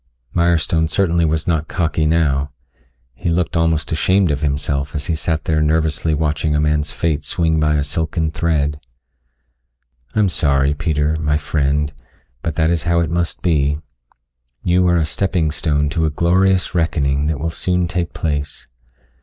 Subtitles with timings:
[0.35, 2.49] Mirestone certainly was not cocky now.
[3.13, 7.23] He looked almost ashamed of himself as he sat there nervously watching a man's fate
[7.23, 8.79] swing by a silken thread.
[10.15, 11.93] "I'm sorry, Peter, my friend,
[12.41, 13.77] but that is how it must be.
[14.63, 18.65] You are a stepping stone to a glorious reckoning that will soon take place.